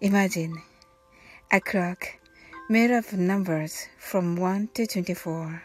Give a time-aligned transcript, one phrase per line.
[0.00, 0.54] Imagine
[1.50, 2.18] a clock
[2.68, 5.62] made of numbers from 1 to 24,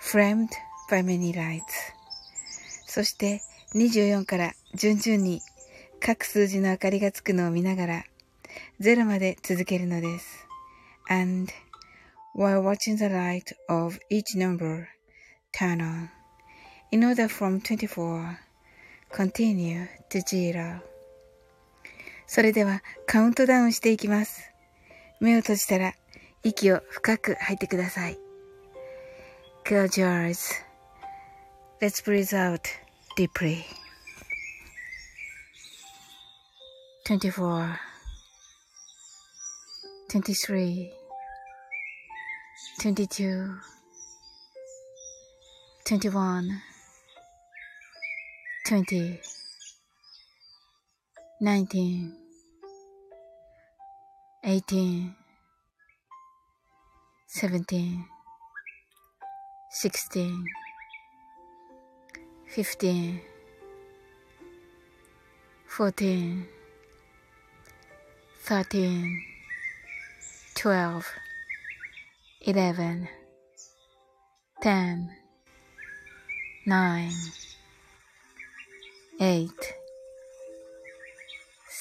[0.00, 0.50] framed
[0.90, 1.92] by many lights.
[2.86, 3.42] そして
[3.74, 5.40] 24から順々に
[6.00, 8.04] 各数字の明かりがつくのを見ながら
[8.80, 10.46] 0まで続けるのです。
[11.08, 11.52] And
[12.34, 14.86] while watching the light of each number
[15.52, 16.08] turn on,
[16.90, 18.38] in order from 24,
[19.10, 20.87] continue to zero.
[22.31, 24.51] それではカウントダウンしていきます。
[25.19, 25.95] 目を閉じたら
[26.43, 28.19] 息を深く吐いてください。
[29.65, 30.29] Close your
[31.81, 32.61] eyes.Let's breathe out
[33.17, 33.63] deeply.
[37.07, 37.79] 24
[40.11, 40.91] 23
[42.79, 43.57] 22
[45.83, 46.43] 21
[48.67, 49.38] 20
[51.41, 52.11] 19
[54.43, 55.15] 18
[57.27, 58.05] 17
[59.71, 60.45] 16
[62.45, 63.21] 15
[65.65, 66.45] 14
[68.43, 69.23] 13
[70.55, 71.05] 12
[72.41, 73.07] 11
[74.61, 75.09] 10
[76.65, 77.11] 9
[79.21, 79.78] 8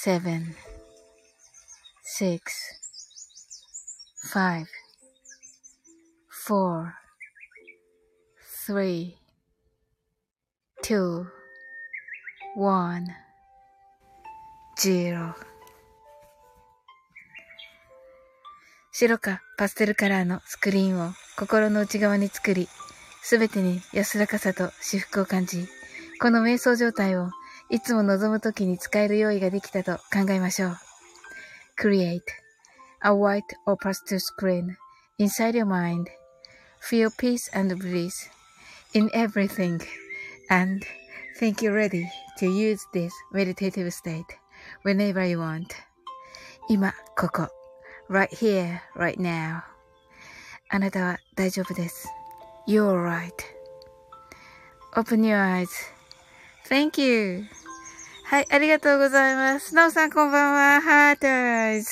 [0.08, 0.22] 7
[2.18, 2.40] 6
[4.32, 4.64] 5
[6.48, 6.86] 4
[8.68, 9.12] 3
[10.82, 11.26] 2
[12.56, 13.04] 1
[14.78, 15.34] 0
[18.92, 22.66] 白かパステルカラーのスクリーンを心の内側に作り、
[23.20, 25.68] すべてに安らかさと至福を感じ、
[26.18, 27.28] この瞑想状態を
[27.69, 30.77] いつも望むときに使える用意ができたと考えましょう。
[31.79, 32.21] Create
[33.01, 34.75] a white or pastel screen
[35.19, 36.07] inside your mind.
[36.81, 38.29] Feel peace and bliss
[38.93, 39.81] in everything
[40.49, 40.85] and
[41.39, 42.05] think you're ready
[42.37, 44.25] to use this meditative state
[44.83, 45.67] whenever you want.
[46.69, 47.49] 今、ここ。
[48.09, 49.63] right here, right now.
[50.69, 52.07] あなたは大丈夫です。
[52.67, 53.03] You're
[54.95, 55.37] right.Open your
[56.68, 57.46] Thank you.
[58.24, 59.74] はい、ありがとうございます。
[59.74, 60.82] なおさん、こんばんは。
[60.82, 61.90] ハートアイズ。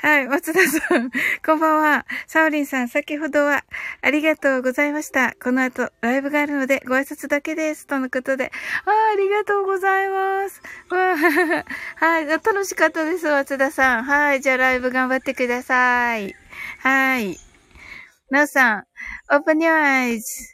[0.00, 1.10] はい、松田さん、
[1.44, 2.06] こんばんは。
[2.26, 3.64] サオリンさん、先ほどは、
[4.00, 5.34] ありがとうございました。
[5.42, 7.86] この後、ライブがあるので、ご挨拶だけです。
[7.86, 8.50] とのことで。
[8.86, 10.62] あありがとうございます。
[11.96, 14.04] はい、楽しかったです、松田さん。
[14.04, 16.34] はい、じゃあライブ頑張ってください。
[16.78, 17.38] はい。
[18.30, 18.84] なおさん、
[19.30, 20.53] open your eyes.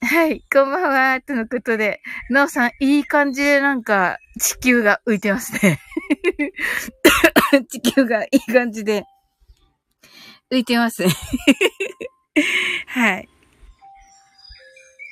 [0.00, 2.00] はい、こんばんは、とのことで、
[2.30, 5.78] なおさん、いい感じでなんか、地球が浮いてますね。
[7.68, 9.04] 地球がいい感じで、
[10.50, 11.10] 浮いてますね。
[12.88, 13.28] はい。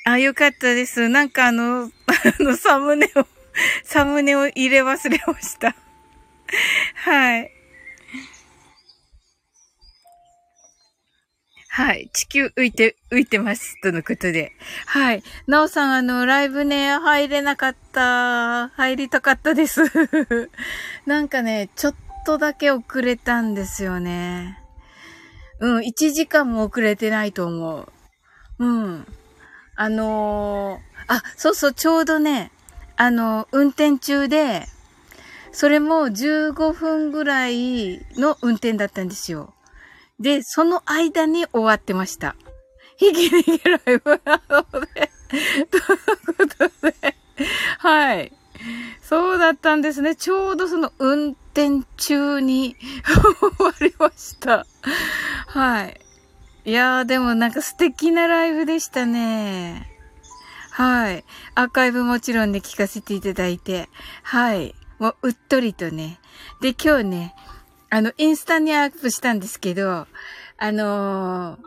[0.07, 1.09] あ、よかったです。
[1.09, 3.27] なんかあの、あの、サムネを、
[3.83, 5.75] サムネを入れ忘れました。
[6.95, 7.51] はい。
[11.75, 12.09] はい。
[12.13, 13.75] 地球浮いて、浮いてます。
[13.81, 14.53] とのことで。
[14.85, 15.23] はい。
[15.45, 18.69] なおさん、あの、ライブね、入れなかった。
[18.69, 19.81] 入りたかったです。
[21.05, 21.95] なんかね、ちょっ
[22.25, 24.57] とだけ遅れたんですよね。
[25.59, 27.91] うん、1時間も遅れてないと思う。
[28.59, 29.07] うん。
[29.75, 32.51] あのー、あ、そうそう、ちょうどね、
[32.95, 34.65] あの、運転中で、
[35.51, 39.54] それも15分ぐらいの運転だったんですよ。
[40.19, 42.35] で、その間に終わってました。
[42.97, 45.11] ひきにきライブなので、
[45.69, 45.89] という
[46.37, 47.15] ことで、
[47.79, 48.31] はい。
[49.01, 50.15] そうだったんですね。
[50.15, 52.75] ちょうどその運店中に
[53.39, 54.65] 終わりました。
[55.47, 56.01] はい。
[56.65, 59.87] いやー、でもなんか素敵なライブでしたね。
[60.71, 61.23] はい。
[61.53, 63.87] アーカイブもちろんね、聞かせていただいて。
[64.23, 64.73] はい。
[64.99, 66.19] もう、うっとりとね。
[66.61, 67.35] で、今日ね、
[67.89, 70.07] あの、インスタにアップしたんですけど、
[70.57, 71.59] あのー、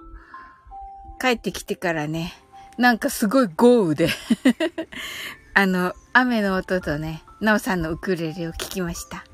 [1.20, 2.34] 帰ってきてからね、
[2.76, 4.08] なんかすごい豪雨で
[5.54, 9.24] あの、雨の音とね、なおさんのウクレレを聞きました。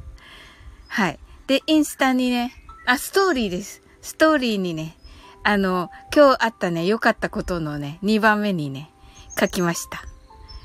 [0.88, 1.18] はい。
[1.46, 2.52] で、インスタにね、
[2.86, 3.82] あ、ストーリーです。
[4.00, 4.96] ストーリーにね、
[5.42, 8.90] あの、今日あったね、良かったことのね、2番目にね、
[9.38, 10.02] 書きました。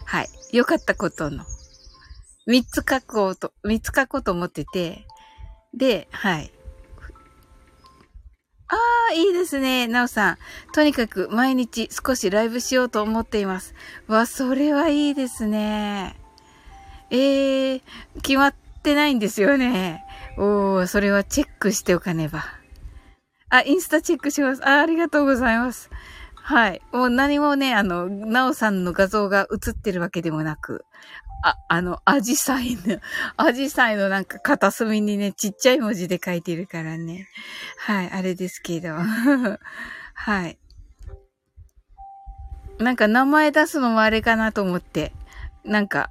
[0.05, 0.29] はい。
[0.53, 1.43] 良かったことの。
[2.47, 5.05] 3つ書こうと、3つ書こうと思ってて、
[5.73, 6.51] で、はい。
[8.67, 8.75] あ
[9.11, 9.87] あ、いいですね。
[9.87, 10.37] なおさん。
[10.73, 13.73] とにかく毎日少しライブしようと思っています。
[14.07, 16.15] わ、それはいいですね。
[17.09, 17.81] ええー、
[18.21, 20.05] 決まってないんですよね。
[20.37, 22.45] おー、それはチェックしておかねば。
[23.49, 24.67] あ、インスタチェックします。
[24.67, 25.89] あ、ありがとうございます。
[26.49, 26.81] はい。
[26.91, 30.83] もう何もね、あの、なおさんの画像が映ってるわけでもなく、
[31.43, 32.99] あ、あの、アジサイの、
[33.37, 37.27] アジサイのなんか片隅にね、ちっちゃい文字で書いてるからね。
[37.77, 38.95] はい、あれですけど。
[40.15, 40.57] はい。
[42.79, 45.13] なんか名前出すのもあれかなと思って、
[45.63, 46.09] なんか、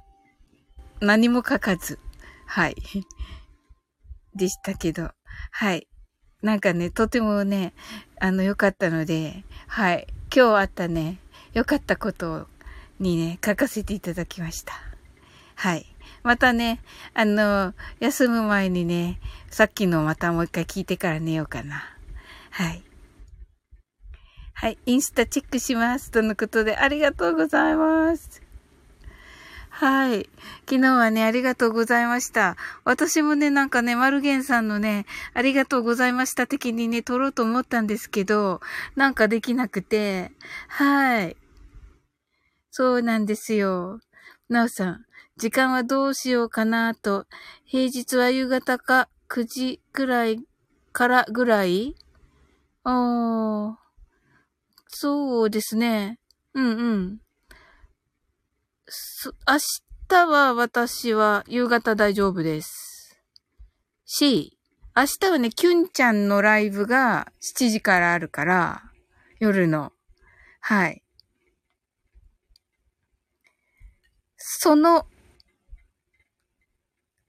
[1.01, 1.99] 何も書かず、
[2.45, 2.75] はい。
[4.33, 5.11] でしたけど、
[5.51, 5.89] はい。
[6.41, 7.73] なんかね、とてもね、
[8.21, 10.07] あの、良かったので、はい。
[10.31, 11.17] 今日あったね、
[11.53, 12.47] 良かったこと
[12.99, 14.73] にね、書かせていただきました。
[15.55, 15.87] はい。
[16.21, 16.81] またね、
[17.15, 21.83] あの、休む前にね、さっきのまたもう一回聞いてから寝ようかな。
[22.51, 22.83] はい。
[24.53, 24.77] はい。
[24.85, 26.11] インスタチェックします。
[26.11, 28.48] とのことで、ありがとうございます。
[29.79, 30.29] はい。
[30.69, 32.57] 昨日はね、ありがとうございました。
[32.83, 38.59] 私もね、なんかね、マルゲンさんのね、ありがとうございました的にね、撮ろうと思ったんですけど、
[38.97, 40.33] なんかできなくて、
[40.67, 41.37] はい。
[42.71, 44.01] そうなんですよ。
[44.49, 45.05] なおさん、
[45.37, 47.25] 時間はどうしようかなと、
[47.63, 50.43] 平日は夕方か9時くらい
[50.91, 51.95] からぐらい？
[52.83, 53.79] ああ、
[54.89, 56.19] そうですね。
[56.53, 57.21] うんうん。
[59.47, 59.57] 明
[60.07, 63.19] 日は私は夕方大丈夫です。
[64.05, 64.57] し、
[64.95, 68.83] 明日はね、キュンちゃんのライブが7時からあるから、
[69.39, 69.91] 夜の。
[70.61, 71.03] はい。
[74.37, 75.05] その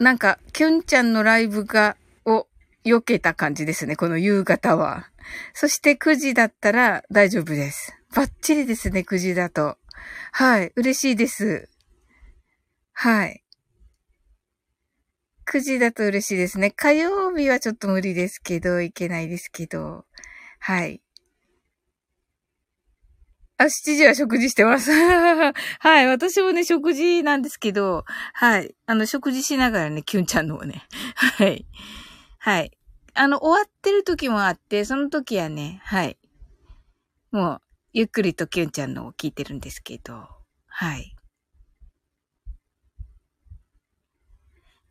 [0.00, 2.46] なんか、キュンちゃんのライブが、を、
[2.86, 3.96] 避けた感じですね。
[3.96, 5.10] この夕方は。
[5.52, 7.94] そして9時だったら大丈夫です。
[8.16, 9.76] バッチリですね、9時だと。
[10.32, 11.68] はい、嬉しいです。
[12.92, 13.42] はい。
[15.46, 16.70] 9時だと嬉しいですね。
[16.70, 20.04] 火曜日はちょっと無理ですけど、いけないですけど。
[20.60, 21.00] はい。
[23.60, 24.90] あ、7時は食事してます。
[25.80, 26.06] はい。
[26.06, 28.74] 私もね、食事なんですけど、はい。
[28.86, 30.86] あの、食事しながらね、キュンちゃんのをね。
[31.16, 31.66] はい。
[32.38, 32.70] はい。
[33.12, 36.16] あの、終わってる時もあって、その時はね、はい。
[37.32, 40.28] もう、ゆっくりとキュンちゃんのを聞いてるんですけど、
[40.68, 41.16] はい。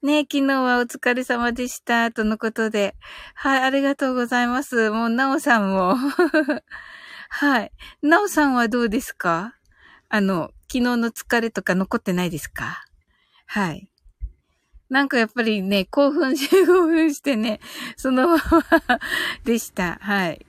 [0.02, 2.96] ね昨日はお疲れ様でした、とのことで。
[3.36, 4.90] はい、ありがとうございます。
[4.92, 5.96] もう、なおさんも
[7.30, 7.72] はい。
[8.02, 9.56] なおさんはどうですか？
[10.10, 12.84] あの、昨日の疲れとか残ってないですか？
[13.46, 13.90] はい。
[14.90, 17.62] なんかやっぱりね、興奮し、 興奮してね、
[17.96, 19.00] そのまま
[19.46, 20.00] でした。
[20.02, 20.46] はい。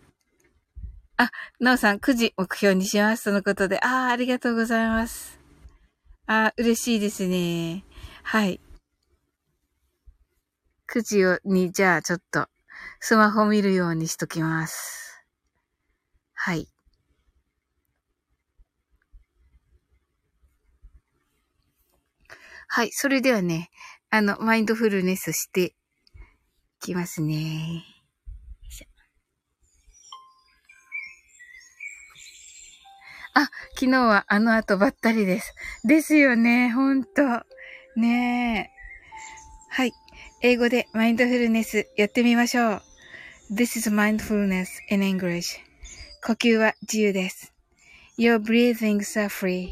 [1.22, 3.24] あ、なおさん9時目標にします。
[3.24, 3.78] とのことで。
[3.80, 5.38] ああ、ありがとうございます。
[6.26, 7.84] あ嬉しいですね。
[8.22, 8.58] はい。
[10.90, 12.46] 9時をに、じゃあちょっと、
[13.00, 15.22] スマホ見るようにしときます。
[16.32, 16.68] はい。
[22.66, 22.92] はい。
[22.92, 23.68] それではね、
[24.08, 25.74] あの、マインドフルネスしてい
[26.80, 27.89] きますね。
[33.34, 35.54] あ、昨日はあの後ばったりです。
[35.84, 36.70] ですよね。
[36.70, 37.22] ほんと。
[37.96, 38.80] ねえ。
[39.68, 39.92] はい。
[40.42, 42.82] 英語でマインドフルネスやってみましょう。
[43.52, 45.58] This is mindfulness in English.
[46.24, 47.52] 呼吸は自由です。
[48.18, 49.70] Your breathings are free.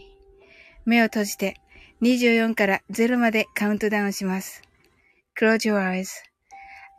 [0.84, 1.56] 目を閉じて
[2.02, 4.62] 24から0までカウントダウンします。
[5.38, 6.08] Close your eyes.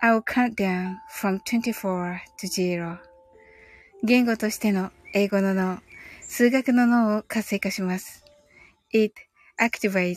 [0.01, 2.97] I will count down from 24 to 0.
[4.03, 5.79] 言語としての英語の脳、
[6.31, 8.23] 数学の脳を活性化します。
[8.93, 9.15] It
[9.59, 10.15] activates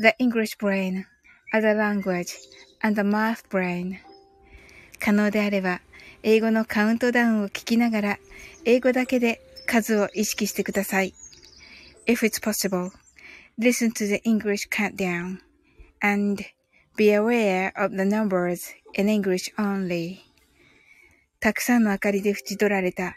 [0.00, 1.04] the English brain
[1.54, 2.34] other language
[2.80, 3.94] and the math brain
[4.98, 5.80] 可能であれば、
[6.24, 8.18] 英語のカウントダウンを聞きながら、
[8.64, 11.14] 英語だけで数を意識してください。
[12.08, 12.90] If it's possible,
[13.56, 15.38] listen to the English countdown
[16.00, 16.42] and
[16.96, 20.18] be aware of the numbers in English only.
[21.38, 23.16] たくさんの明かりで縁取られた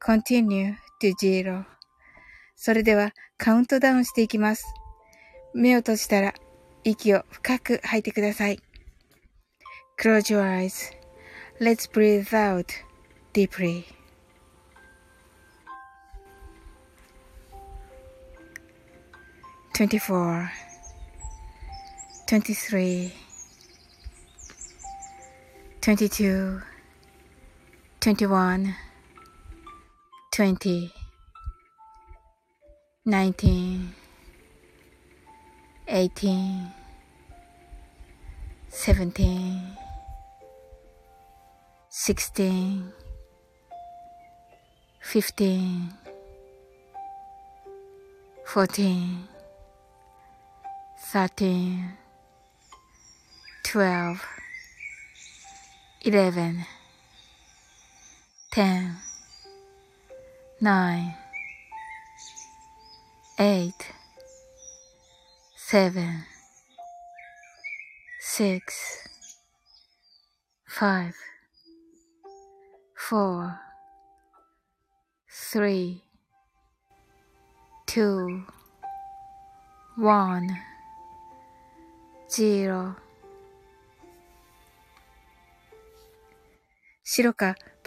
[0.00, 1.64] continue to zero
[2.56, 4.64] それではカウントダウンしていきます。
[5.54, 6.34] 目を閉じたら
[6.82, 8.58] 息を深く吐いてください。
[10.00, 10.92] Close your eyes.
[11.60, 12.66] Let's breathe out
[13.32, 13.84] deeply.
[19.74, 20.50] Twenty-four,
[22.26, 23.12] twenty-three,
[25.80, 26.60] twenty-two,
[28.00, 28.74] twenty-one,
[30.38, 30.92] 20
[33.04, 33.92] 19
[35.88, 36.72] 18
[38.70, 39.76] 17
[41.90, 42.92] 16
[45.00, 45.90] 15
[48.46, 49.28] 14
[51.12, 51.98] 13
[53.64, 54.20] 12
[56.04, 56.64] 11
[58.52, 59.07] 10
[60.60, 61.14] nine,
[63.38, 63.92] eight,
[65.56, 66.24] seven,
[68.20, 69.08] six,
[70.66, 71.14] five,
[72.96, 73.58] four,
[75.30, 76.02] three,
[77.86, 78.42] two,
[79.96, 80.48] one,
[82.28, 82.96] zero.
[87.10, 87.56] 白か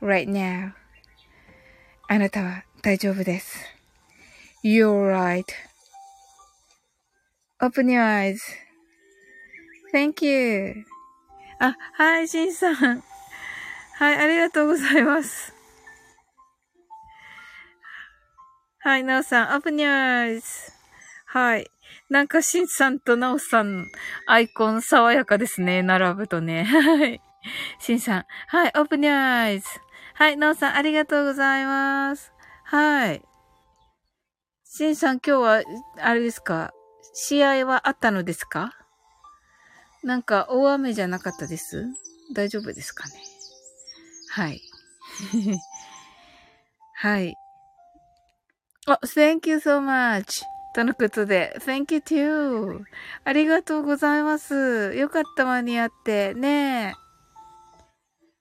[0.00, 0.72] right now.
[2.08, 3.58] あなたは大丈夫です。
[4.62, 5.44] You're right.
[7.60, 8.38] Open your eyes.
[9.92, 10.84] Thank you.
[11.60, 12.74] あ、はい、しんさん。
[12.74, 15.54] はい、ありがとうございます。
[18.80, 20.42] はい、なおさん、Open your eyes.
[21.26, 21.70] はい。
[22.10, 23.90] なんか、しんさんとなおさん、
[24.26, 25.82] アイコン爽やかですね。
[25.82, 26.64] 並ぶとね。
[26.64, 27.20] はい。
[27.78, 28.24] しんさん。
[28.48, 29.62] はい、Open your eyes.
[30.16, 32.32] はい、なおさん、ありがとうございます。
[32.62, 33.22] はい。
[34.64, 35.62] しんさん、今日は、
[36.00, 36.72] あれですか？
[37.14, 38.72] 試合はあったのですか？
[40.04, 41.88] なんか、大雨じゃなかったです？
[42.32, 43.14] 大丈夫ですかね？
[44.30, 44.60] はい。
[46.94, 47.34] はい。
[48.86, 50.44] あ、thank you so much.
[50.76, 52.84] とのことで、thank you too.
[53.24, 54.94] ありがとうございます。
[54.94, 56.34] よかった間に合って。
[56.34, 56.94] ねえ。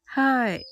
[0.05, 0.63] はい。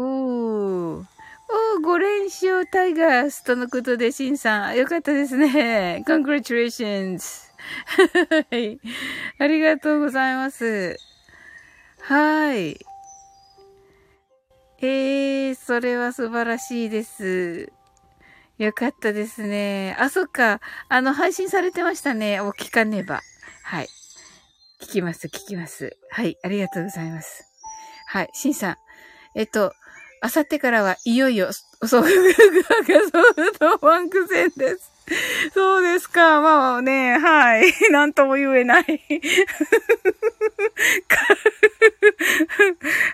[0.00, 1.04] ー。
[1.50, 4.76] おー、5連勝タイガースとのことで、シンさん。
[4.76, 6.04] よかったですね。
[6.06, 7.50] congratulations.
[8.30, 8.78] はい。
[9.40, 10.96] ありがとうございます。
[12.02, 12.78] はい。
[14.80, 17.72] ええー、それは素晴らしいです。
[18.58, 19.96] よかったですね。
[19.98, 20.60] あ、そっか。
[20.88, 22.40] あの、配信されてましたね。
[22.40, 23.20] お、聞かねば。
[23.64, 23.88] はい。
[24.80, 25.96] 聞きます、聞きます。
[26.08, 26.38] はい。
[26.44, 27.44] ありがとうございます。
[28.06, 28.30] はい。
[28.32, 28.76] しんさん。
[29.34, 29.72] えっと、
[30.20, 34.98] あさってからはいよいよ、そうソフトバンク戦です。
[35.54, 36.40] そうですか。
[36.40, 37.72] まあね、はい。
[37.90, 38.84] なんとも言えない。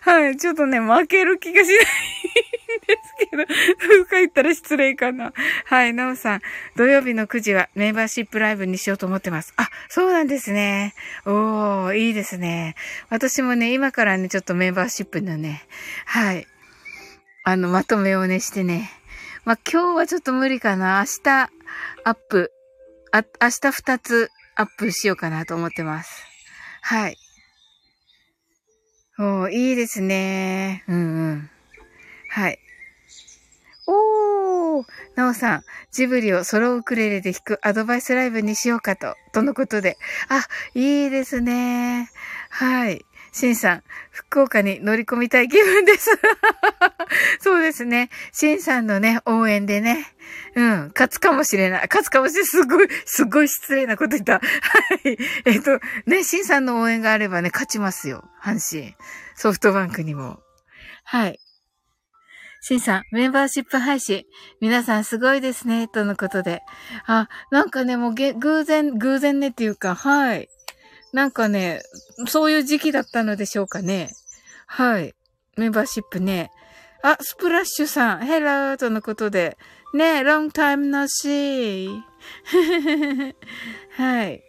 [0.01, 0.37] はい。
[0.37, 3.45] ちょっとね、負ける気がしないんですけど、
[3.79, 5.33] 深か言ったら失礼かな。
[5.67, 5.95] はい。
[5.95, 6.41] なおさん、
[6.77, 9.55] 土曜日の9時はメンバーシップライブにしようと思ってます。
[9.57, 10.95] あ、そうなんですね。
[11.27, 12.75] おー、いいですね。
[13.09, 15.65] 私もね、今からね、ちょっとメンバーシップのね、
[16.07, 16.49] はい。
[17.47, 18.91] あの、まとめをね、してね。
[19.45, 21.01] まあ、今日はちょっと無理かな。
[21.01, 21.51] 明日、
[22.05, 22.51] アップ、
[23.13, 26.25] あ、明日二つアップしようかなと思ってます。
[26.81, 27.19] はい。
[29.19, 30.85] おー、いいですね。
[30.89, 31.51] うんうん。
[32.31, 32.59] はい。
[33.87, 34.85] おー、
[35.15, 39.99] なおさん、ジブリをソロウクレレで弾くアドバイスライブにしようかと、とのことで。
[40.31, 42.09] あ、いいですね。
[42.49, 43.05] はい。
[43.35, 46.09] シンさん、福岡に乗り込みたい気分です。
[47.43, 48.09] そうですね。
[48.33, 50.07] シンさんのね、応援でね。
[50.55, 51.89] うん、勝つかもしれない。
[51.89, 52.47] 勝つかもしれない。
[52.47, 54.35] すごい、すごい失礼なこと言った。
[54.35, 54.41] は
[55.05, 55.19] い。
[55.47, 58.23] えっ、と、ね、シンさんの応援があればね、勝ちますよ。
[58.41, 58.95] 阪神。
[59.35, 60.39] ソフトバンクにも。
[61.03, 61.41] はい。
[62.61, 64.27] シンさん、メンバーシップ配信。
[64.61, 65.89] 皆さんすごいですね。
[65.89, 66.63] とのことで。
[67.07, 70.49] あ、なんかね、もうげ、偶然、偶然ねっていうか、はい。
[71.15, 71.81] なんかね、
[72.27, 74.11] そういう時期だったのでしょうかね。
[74.67, 75.15] はい。
[75.57, 76.51] メンバーシップね。
[77.05, 79.57] あ、スプラッシュさん、ヘラーとのことで。
[79.95, 81.87] ねロングタイムのし。
[83.97, 84.43] はい。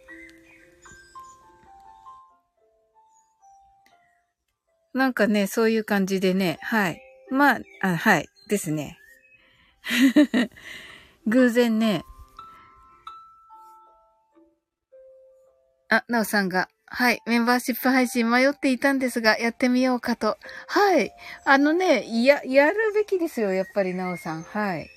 [4.92, 7.00] なんかね、そういう感じでね、はい。
[7.30, 8.28] まあ、あはい。
[8.48, 8.98] ですね。
[11.28, 12.02] 偶然ね、
[15.96, 20.36] あ、なおさんが、はい、メンバーシップ配信迷っていたんですが、やってみようかと。
[20.68, 21.10] はい。
[21.44, 24.42] あのね、や、やるべきですよ、やっぱりなおさん。
[24.42, 24.88] はい。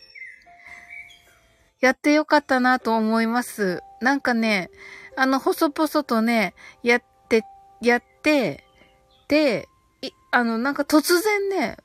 [1.79, 3.81] やってよかったなと思います。
[4.01, 4.69] なんかね、
[5.15, 6.53] あの、細々とね、
[6.83, 7.43] やって、
[7.81, 8.65] やって、
[9.27, 9.67] で、
[10.01, 11.77] い、あの、なんか突然ね、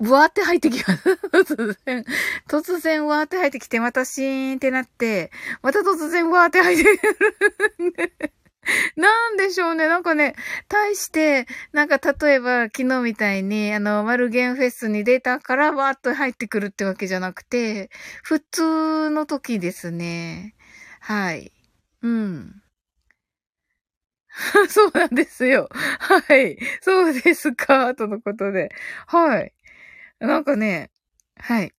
[0.00, 1.10] わーって入ってきます。
[1.32, 2.04] 突然、
[2.48, 5.30] 突然わーって入ってきて、またシーンってなって、
[5.62, 7.36] また突然わーって入ってくる。
[8.96, 9.88] なんでしょうね。
[9.88, 10.34] なんかね、
[10.68, 17.90] 対して、なんか例えば昨日みたいに、あの、マルゲンフェスにデータからわーっと入ってくるってわけじゃなくて、
[18.22, 20.54] 普通の時ですね。
[21.00, 21.52] はい。
[22.02, 22.62] うん。
[24.68, 25.68] そうなんですよ。
[25.72, 26.58] はい。
[26.82, 27.94] そうですか？
[27.94, 28.70] とのことで。
[29.06, 29.52] はい。
[30.20, 30.90] なんかね、
[31.38, 31.72] はい。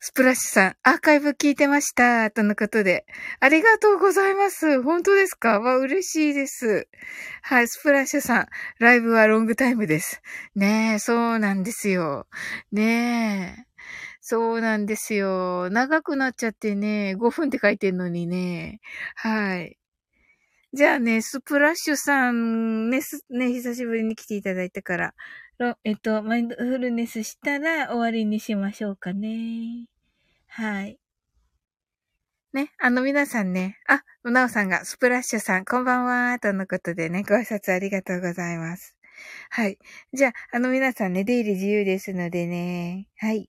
[0.00, 2.30] スプラッシュさん、アーカイブ聞いてました。
[2.30, 3.06] とのことで。
[3.40, 4.82] ありがとうございます。
[4.82, 5.60] 本当ですか？
[5.60, 6.88] わ、嬉しいです。
[7.42, 8.46] はい、スプラッシュさん、
[8.80, 10.20] ライブはロングタイムです。
[10.56, 12.26] ねえ、そうなんですよ。
[12.72, 13.74] ねえ。
[14.20, 15.70] そうなんですよ。
[15.70, 18.80] 長くなっちゃってね、5分って書いてんのにね。
[19.14, 19.78] はい。
[20.74, 23.00] じゃあね、スプラッシュさんね、
[23.30, 25.14] ね、久しぶりに来ていただいたから、
[25.84, 29.86] えっと、マインドフルネスしたら終わりにしましょうかね。
[30.48, 30.98] はい。
[32.52, 38.96] ね、あの皆さんね、あ、なおさんが、スプラッシュさん、こんばんは、とのことでね、ご挨拶ありがとうございます。
[39.50, 39.78] はい。
[40.12, 43.48] じゃあ、あの皆さんね、出入り自由ですのでね、はい。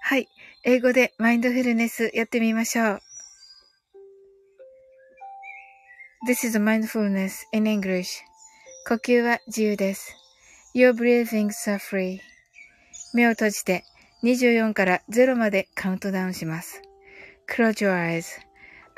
[0.00, 0.28] はい。
[0.64, 3.07] 英語でマインドフルネスやってみましょう。
[6.26, 8.24] This is mindfulness in English.
[8.88, 10.16] 呼吸は自由です。
[10.74, 12.18] Your breathings are free.
[13.14, 13.84] 目を閉じて
[14.24, 16.82] 24から0までカウントダウンします。
[17.48, 17.94] Close your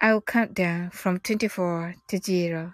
[0.01, 2.71] eyes.I'll count down from 24 to 0.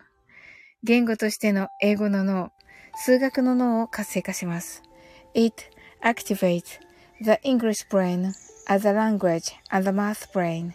[0.85, 2.53] 言語としての英語の脳、
[2.95, 4.85] 数学の脳を活性化します。
[5.35, 5.65] It
[6.05, 6.79] activates
[7.21, 8.33] the English brain
[8.69, 10.73] as a language and the math brain.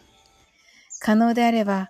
[0.99, 1.89] 可能であれば、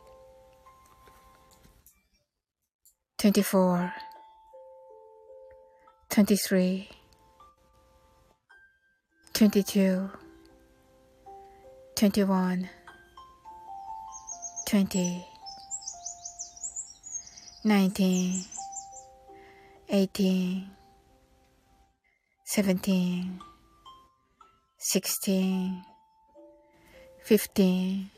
[3.21, 3.93] 24
[6.09, 6.89] 23
[9.33, 10.09] 22
[11.93, 12.69] 21
[14.65, 15.23] 20
[17.63, 18.43] 19
[19.87, 20.67] 18
[22.43, 23.39] 17
[24.79, 25.83] 16
[27.23, 28.09] 15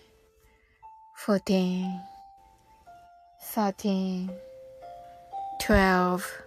[1.25, 1.99] 14
[3.53, 4.52] 13
[5.65, 6.43] 12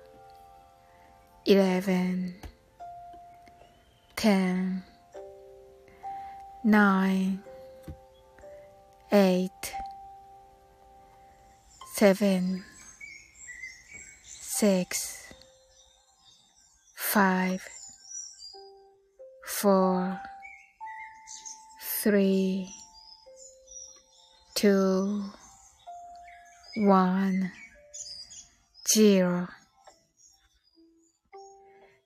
[1.47, 2.35] 11
[4.15, 4.83] 10
[6.63, 7.39] 9
[9.11, 9.51] 8
[11.95, 12.63] 7
[14.21, 15.33] 6
[16.95, 17.61] 5
[19.47, 20.21] 4
[22.05, 22.69] 3
[24.55, 25.33] 2
[26.77, 27.66] 1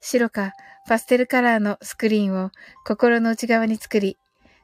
[0.01, 0.55] 白か
[0.89, 2.51] パステルカラーのスクリーンを
[2.87, 4.17] 心の内側に作り、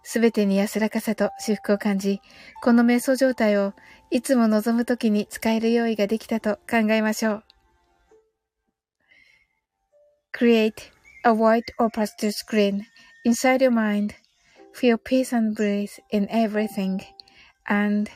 [0.03, 2.21] すべてに安らかさと至福を感じ、
[2.63, 3.75] この瞑想状態を
[4.11, 7.45] いつも望むときに使える用意ができたと考えましょう。
[10.33, 10.73] Create
[11.25, 12.83] a white or pastel screen
[13.27, 14.15] inside your mind.
[14.75, 17.01] Feel peace and bliss in everything.
[17.69, 18.11] And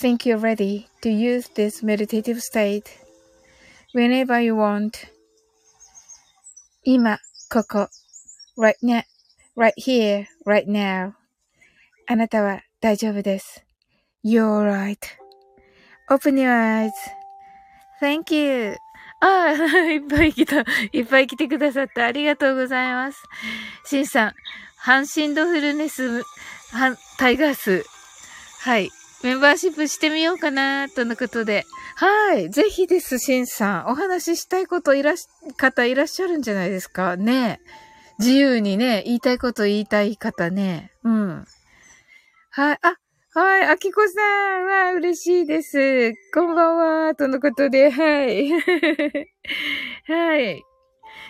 [0.00, 2.98] think you're ready to use this meditative state
[3.94, 5.10] whenever you want.
[6.84, 7.18] 今、
[7.50, 7.88] ここ、
[8.56, 9.02] right now,
[9.56, 11.12] right here, right now.
[12.06, 13.64] あなたは大丈夫です。
[14.24, 14.64] You're
[16.08, 16.90] right.Open your
[18.00, 18.76] eyes.Thank you.
[19.20, 19.52] ああ、
[19.92, 20.64] いっぱい来た。
[20.92, 23.22] いっぱい来てくださったありがとうございます。
[23.84, 24.32] シンさん、
[24.78, 26.22] ハンシンドフルネス、
[26.72, 27.84] ハン、タイガース。
[28.60, 28.90] はい。
[29.23, 31.63] メンバーシップしてみようかな、とのことで。
[31.95, 32.49] はい。
[32.49, 33.87] ぜひです、シンさん。
[33.87, 37.17] お話ししたいこといらし、方いらっしゃるんじゃないですか？
[37.17, 37.59] ね。
[38.19, 40.91] 自由にね、言いたいこと言いたい方ね。
[41.03, 41.45] うん。
[42.51, 42.79] はい。
[42.81, 42.95] あ、
[43.33, 43.63] はい。
[43.63, 46.13] あきこさんは嬉しいです。
[46.33, 47.15] こんばんは。
[47.15, 48.51] とのことで、はい。
[50.07, 50.63] はい。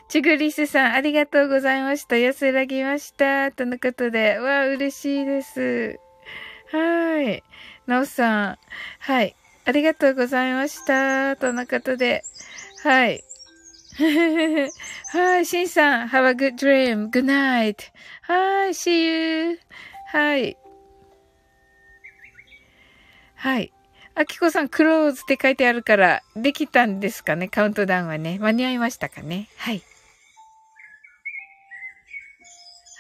[0.10, 2.18] ちぐりすさん、ありがとうございました。
[2.18, 3.52] 安らぎました。
[3.52, 5.98] とのことで、わ嬉しいです。
[6.72, 7.44] はい。
[7.88, 8.58] なおさん、
[9.00, 9.36] はい。
[9.66, 11.36] ありがとうございました。
[11.38, 12.24] とのことで、
[12.84, 13.24] はい。
[15.14, 15.46] はい。
[15.46, 17.10] しんさん、have a good dream.
[17.10, 17.92] Good night.
[18.22, 18.70] はい。
[18.70, 19.60] see you.
[20.08, 20.58] はい。
[23.36, 23.72] はい。
[24.16, 27.48] あきこさん、クローズって書いてあるから、できたんですかね？
[27.48, 28.38] カウントダウンはね。
[28.40, 29.48] 間に合いましたかね？
[29.58, 29.82] はい。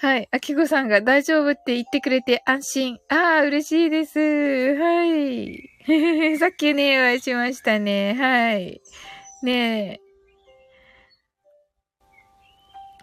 [0.01, 0.27] はい。
[0.31, 2.97] あきこさんが大丈夫って言ってくれて安心。
[3.10, 4.19] ああ、嬉しいです。
[4.19, 5.69] はい。
[6.38, 8.13] さっきね、お会いしましたね。
[8.13, 8.81] はい。
[9.43, 10.05] ねえ。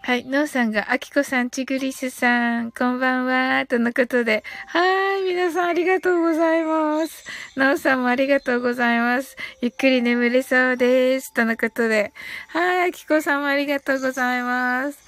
[0.05, 0.25] はい。
[0.25, 4.43] ノーさんが、アキコさん、チグリスさん、こんばんは、とのことで。
[4.67, 5.23] はい。
[5.23, 7.25] 皆さんありがとうございます。
[7.57, 9.37] ノーさんもありがとうございます。
[9.61, 11.33] ゆっくり眠れそうです。
[11.33, 12.13] とのことで。
[12.49, 12.89] はい。
[12.89, 14.99] アキコさんもありがとうございます。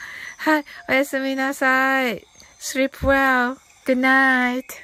[0.44, 0.66] はい。
[0.88, 2.26] おやすみなさい。
[2.60, 3.58] sleep well.
[3.86, 4.83] Good night.